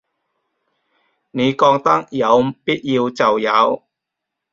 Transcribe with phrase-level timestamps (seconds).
[1.29, 3.83] 你覺得有必要就有